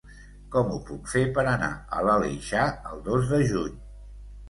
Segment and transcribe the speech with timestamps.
[0.55, 3.81] Com ho puc fer per anar a l'Aleixar el dos de juny?